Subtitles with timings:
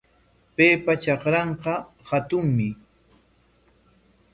[0.55, 1.75] Paypa trakranqa
[2.07, 2.69] hatunmi.